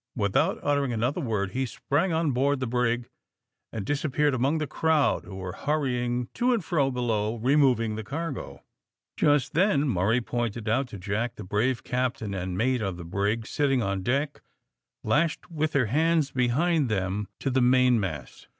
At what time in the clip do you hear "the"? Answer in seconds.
2.59-2.65, 4.57-4.65, 7.93-8.03, 11.35-11.43, 12.97-13.05, 17.51-17.61